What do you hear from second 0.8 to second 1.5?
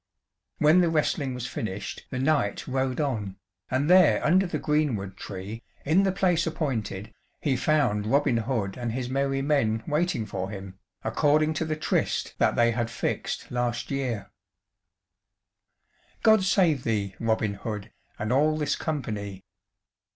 the wrestling was